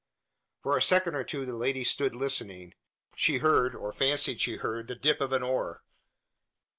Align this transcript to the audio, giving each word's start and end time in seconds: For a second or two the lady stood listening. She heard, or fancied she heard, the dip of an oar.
For 0.63 0.75
a 0.75 0.81
second 0.81 1.13
or 1.13 1.23
two 1.23 1.45
the 1.45 1.53
lady 1.53 1.83
stood 1.83 2.15
listening. 2.15 2.73
She 3.15 3.37
heard, 3.37 3.75
or 3.75 3.93
fancied 3.93 4.41
she 4.41 4.55
heard, 4.55 4.87
the 4.87 4.95
dip 4.95 5.21
of 5.21 5.31
an 5.31 5.43
oar. 5.43 5.83